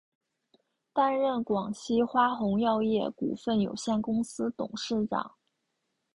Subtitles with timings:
[0.93, 5.35] 担任广西花红药业股份有限公司董事长。